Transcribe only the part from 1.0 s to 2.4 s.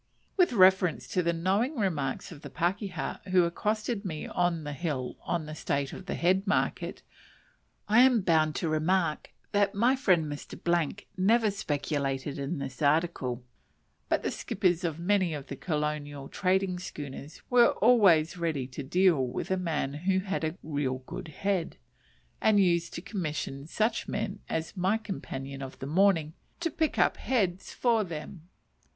to the knowing remarks